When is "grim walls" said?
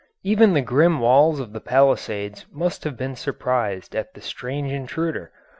0.63-1.39